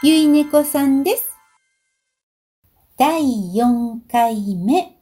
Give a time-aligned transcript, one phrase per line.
[0.00, 1.28] ゆいねこさんです。
[2.96, 3.20] 第
[3.56, 4.96] 4回目。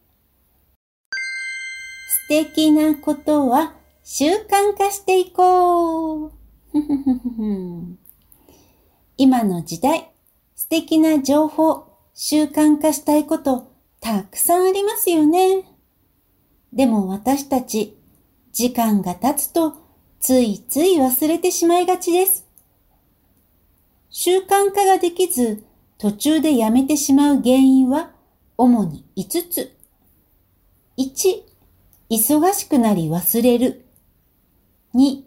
[2.08, 6.32] 素敵なことは習慣化していこう。
[9.18, 10.10] 今の時代、
[10.54, 13.70] 素敵な情報、習慣化したいこと
[14.00, 15.64] たくさんありますよね。
[16.72, 17.98] でも私たち、
[18.50, 19.74] 時間が経つと
[20.20, 22.45] ついつい忘れてしまいがちです。
[24.18, 25.66] 習慣化ができず
[25.98, 28.12] 途中でやめてしまう原因は
[28.56, 29.76] 主に5つ。
[30.96, 31.42] 1、
[32.08, 33.84] 忙しくなり忘れる。
[34.94, 35.22] 2、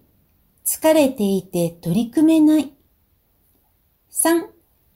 [0.66, 2.74] 疲れていて取り組めない。
[4.12, 4.48] 3、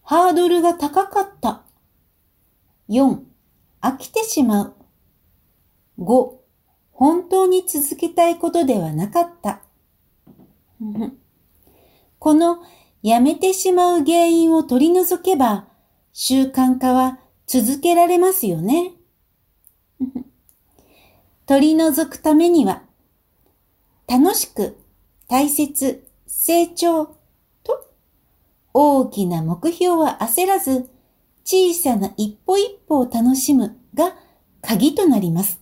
[0.01, 1.61] ハードルが高かった。
[2.89, 3.19] 4、
[3.79, 4.75] 飽きてしまう。
[5.99, 6.31] 5、
[6.93, 9.61] 本当に続けたいことではなかった。
[12.17, 12.63] この
[13.03, 15.67] やめてしまう原因を取り除けば
[16.13, 18.93] 習慣化は続けられますよね。
[21.45, 22.83] 取り除くためには
[24.07, 24.77] 楽しく
[25.27, 27.17] 大切成長
[27.63, 27.89] と
[28.73, 30.89] 大きな目標は焦らず
[31.43, 34.15] 小さな一歩一歩を楽しむが
[34.61, 35.59] 鍵となります。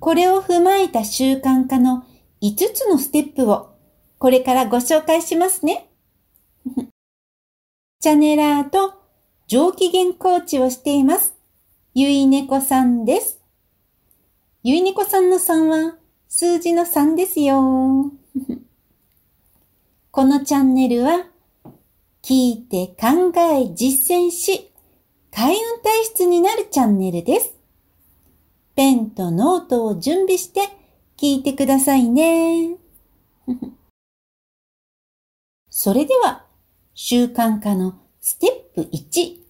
[0.00, 2.04] これを踏まえた習慣化の
[2.40, 3.75] 5つのステップを
[4.18, 5.88] これからご紹介しますね。
[8.00, 8.94] チャネラーと
[9.46, 11.34] 上機嫌コーチをしています。
[11.94, 13.40] ゆいねこさんです。
[14.62, 18.12] ゆいねこさんの3は数字の3ですよ。
[20.10, 21.26] このチャンネルは
[22.22, 24.72] 聞いて考え実践し
[25.30, 27.54] 開運体質になるチャンネルです。
[28.74, 30.60] ペンとノートを準備して
[31.16, 32.76] 聞いてくださいね。
[35.78, 36.46] それでは、
[36.94, 39.42] 習慣化のステップ1。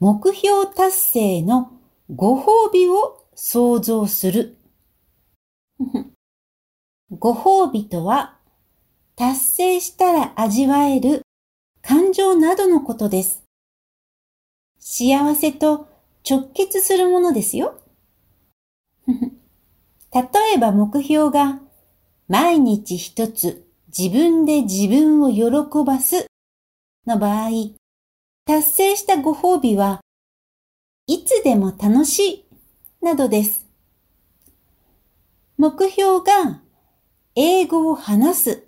[0.00, 1.72] 目標達成の
[2.14, 4.58] ご褒美を想像する。
[7.10, 8.38] ご褒美とは、
[9.16, 11.22] 達成したら味わえる
[11.80, 13.42] 感情などのことです。
[14.78, 15.88] 幸せと
[16.28, 17.80] 直結するものですよ。
[19.08, 21.62] 例えば目標が
[22.28, 26.26] 毎日一つ自分で自分を喜ばす
[27.08, 27.50] の場合、
[28.46, 30.00] 達成したご褒美は
[31.08, 32.44] いつでも楽しい
[33.02, 33.66] などです。
[35.58, 36.62] 目標が
[37.34, 38.64] 英語を話す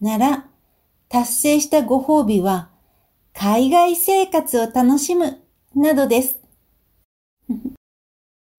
[0.00, 0.46] なら
[1.08, 2.70] 達成したご褒美は
[3.34, 5.40] 海外生活を楽しむ
[5.74, 6.36] などです。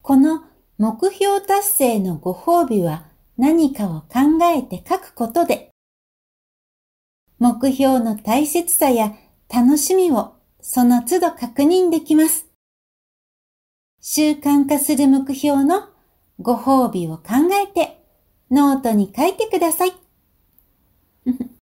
[0.04, 0.44] この
[0.78, 3.06] 目標達成のご褒美は
[3.38, 5.71] 何かを考えて書くことで
[7.42, 9.16] 目標の大切さや
[9.52, 12.46] 楽しみをその都度確認できます。
[14.00, 15.90] 習慣化する目標の
[16.40, 18.00] ご褒美を考えて
[18.52, 19.94] ノートに書いてください。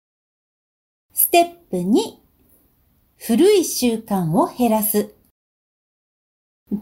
[1.12, 2.20] ステップ2、
[3.18, 5.14] 古い習慣を減らす。
[6.72, 6.78] 1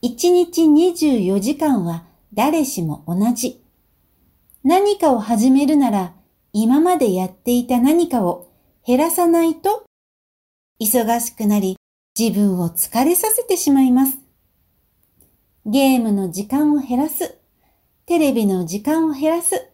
[0.00, 3.64] 日24時間は誰しも同じ。
[4.62, 6.14] 何かを始めるなら
[6.58, 8.50] 今までやっていた何かを
[8.86, 9.84] 減らさないと、
[10.80, 11.76] 忙しくなり
[12.18, 14.16] 自分を疲れさせてしまいます。
[15.66, 17.36] ゲームの時間を減らす。
[18.06, 19.68] テレビの時間を減らす。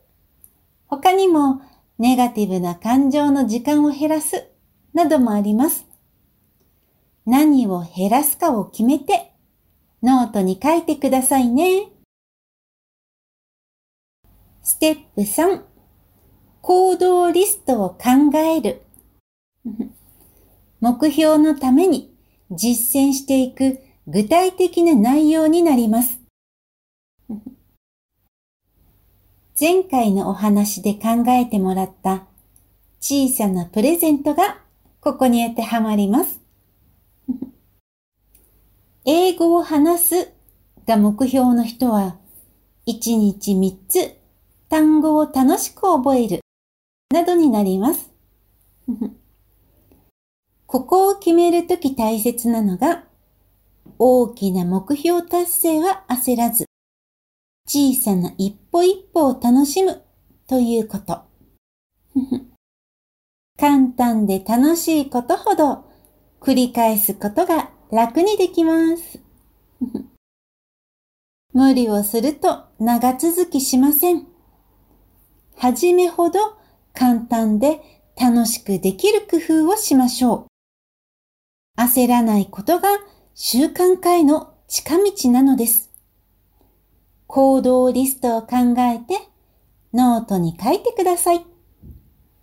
[0.88, 1.62] 他にも
[2.00, 4.48] ネガティブな感情の時間を減らす。
[4.92, 5.86] などもあります。
[7.24, 9.32] 何を減らすかを決めて
[10.02, 11.92] ノートに書いてくださいね。
[14.64, 15.71] ステップ3
[16.62, 18.82] 行動リストを考える。
[20.80, 22.14] 目標のために
[22.52, 26.20] 実践していく具体的な内容になります。
[29.60, 32.26] 前回のお話で考えてもらった
[33.00, 34.60] 小さなプレゼントが
[35.00, 36.40] ここに当てはまります。
[39.04, 40.32] 英語を話す
[40.86, 42.18] が目標の人は
[42.86, 44.16] 1日3つ
[44.68, 46.42] 単語を楽しく覚える
[47.12, 48.10] などになります。
[50.66, 53.04] ここを決めるとき大切なのが、
[53.98, 56.66] 大きな目標達成は焦らず、
[57.66, 60.02] 小さな一歩一歩を楽しむ
[60.46, 61.22] ということ。
[63.58, 65.84] 簡単で楽しいことほど
[66.40, 69.20] 繰り返すことが楽にできます。
[71.52, 74.26] 無理をすると長続きしません。
[75.56, 76.40] はじめほど
[76.92, 77.80] 簡単で
[78.20, 80.46] 楽しくできる工夫をしましょ
[81.78, 81.80] う。
[81.80, 82.88] 焦らないことが
[83.34, 85.90] 習慣化への近道なのです。
[87.26, 89.28] 行動リストを考えて
[89.94, 91.44] ノートに書いてください。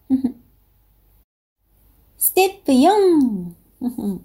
[2.18, 3.54] ステップ4。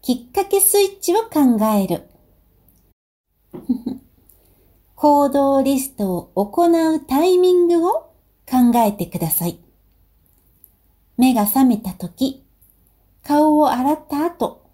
[0.00, 2.08] きっかけスイッチを考える。
[4.94, 8.07] 行動リストを行うタイミングを
[8.50, 9.58] 考えてください。
[11.16, 12.44] 目が覚めた時、
[13.22, 14.64] 顔を洗った後、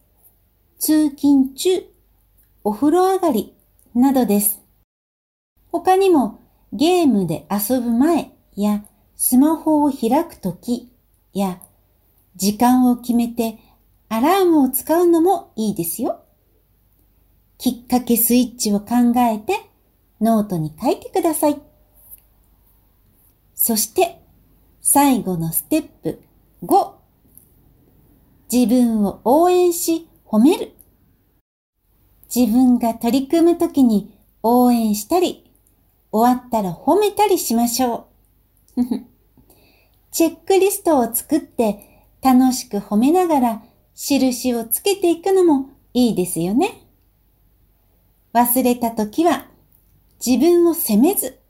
[0.79, 1.85] 通勤中、
[2.63, 3.55] お風呂上がり
[3.95, 4.61] などです。
[5.73, 6.41] 他にも
[6.73, 8.85] ゲームで遊ぶ前や
[9.17, 10.91] スマホを開く時
[11.33, 11.61] や
[12.37, 13.59] 時間を決めて
[14.09, 16.21] アラームを使うのもいいですよ。
[17.59, 19.69] きっかけスイッチを考えて
[20.21, 21.61] ノートに書いてください。
[23.67, 24.21] そして
[24.83, 26.21] 最後のステップ
[26.65, 26.93] 5。
[28.53, 30.73] 自分を応援し褒める。
[32.27, 35.51] 自分が取り組むときに応援したり、
[36.13, 38.09] 終わったら褒めたりしましょ
[38.77, 38.83] う。
[40.13, 43.65] チェックリストを作って楽しく褒めながら
[43.95, 46.87] 印をつけていくのもいいですよね。
[48.35, 49.49] 忘れたときは
[50.23, 51.41] 自分を責めず、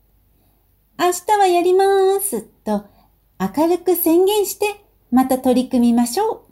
[0.96, 1.84] 明日はやりま
[2.20, 2.86] すと
[3.40, 6.44] 明るく宣言してまた取り組みましょ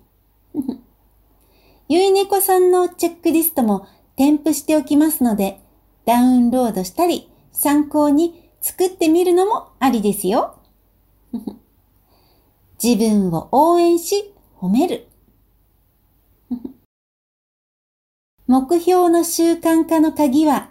[0.54, 0.58] う。
[1.88, 3.86] ゆいねこさんのチェックリストも
[4.16, 5.60] 添付しておきますので、
[6.04, 10.58] ダウンロードしたり参考に作ってみるのもありですよ。
[12.82, 15.06] 自分を応援し褒める。
[18.48, 20.70] 目標の習慣化の鍵は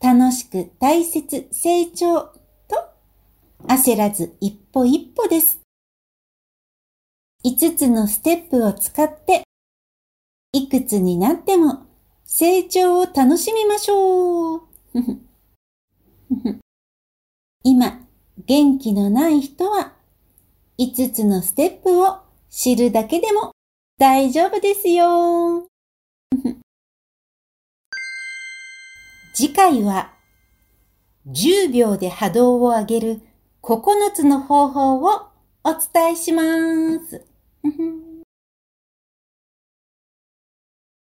[0.00, 2.35] 楽しく大切成長
[3.64, 5.60] 焦らず一歩一歩です。
[7.44, 9.44] 5つのステップを使って、
[10.52, 11.86] いくつになっても
[12.24, 14.62] 成長を楽しみましょう。
[17.62, 18.06] 今、
[18.46, 19.94] 元気のない人は、
[20.78, 22.18] 5つのステップを
[22.50, 23.52] 知るだけでも
[23.98, 25.68] 大丈夫ですよ。
[29.34, 30.14] 次回は、
[31.28, 33.22] 10秒で波動を上げる
[33.66, 35.26] 9つの方法を
[35.64, 36.44] お伝えしま
[37.04, 37.26] す。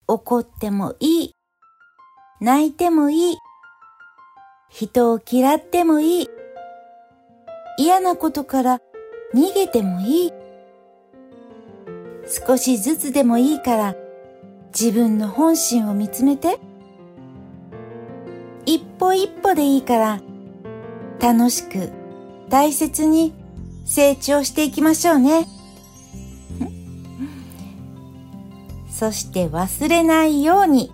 [0.07, 1.35] 怒ってもいい。
[2.39, 3.37] 泣いてもいい。
[4.69, 6.29] 人を嫌ってもいい。
[7.79, 8.79] 嫌なことから
[9.33, 10.33] 逃げてもいい。
[12.27, 13.95] 少しずつでもいいから
[14.67, 16.59] 自分の本心を見つめて。
[18.67, 20.21] 一歩一歩でいいから
[21.19, 22.00] 楽しく
[22.51, 23.33] 大切に
[23.86, 25.48] 成長していきましょうね。
[28.89, 30.92] そして忘れないように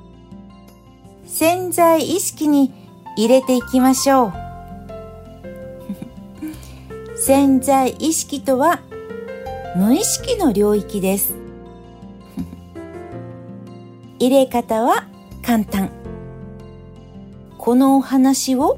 [1.26, 2.72] 潜在意識に
[3.18, 4.34] 入れていきましょう。
[7.18, 8.80] 潜在意識とは
[9.76, 11.36] 無意識の領域です。
[14.20, 15.08] 入れ方は
[15.44, 15.90] 簡単。
[17.58, 18.78] このお話を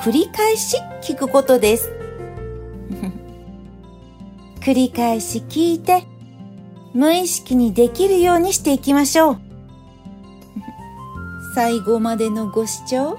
[0.00, 1.93] 繰り返し聞くことです。
[4.64, 6.04] 繰り返し聞いて、
[6.94, 9.38] 無意識にできるようにしていきましょう。
[11.54, 13.18] 最後までのご視聴、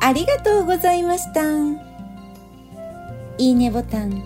[0.00, 1.42] ありがとうございました。
[3.36, 4.22] いいねボタン、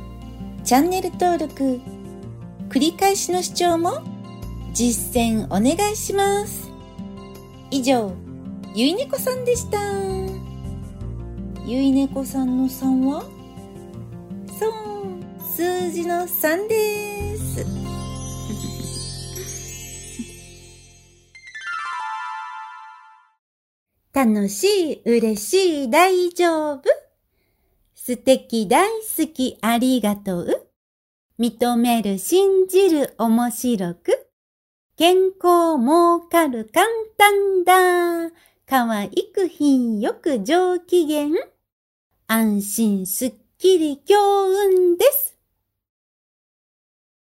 [0.63, 1.81] チャンネル登録、
[2.69, 4.03] 繰り返しの視聴も
[4.73, 6.71] 実践お願いします。
[7.73, 8.13] 以上、
[8.73, 9.79] ゆいねこさんでした。
[11.67, 13.25] ゆいねこさんのさんは
[14.61, 14.96] そう、
[15.57, 17.65] 数字の3です。
[24.13, 26.83] 楽しい、嬉しい、大丈夫
[27.95, 28.93] 素敵、大好
[29.33, 30.69] き、ありがとう。
[31.39, 34.29] 認める、信じる、面白く。
[34.99, 36.87] 健康、儲かる、簡
[37.17, 38.31] 単だ。
[38.67, 41.31] 可愛く、品よく、上機嫌。
[42.27, 45.36] 安心すっきり強運です。